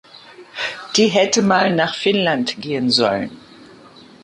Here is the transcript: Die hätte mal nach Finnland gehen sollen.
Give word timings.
Die 0.97 1.09
hätte 1.09 1.43
mal 1.43 1.75
nach 1.75 1.93
Finnland 1.93 2.59
gehen 2.59 2.89
sollen. 2.89 3.37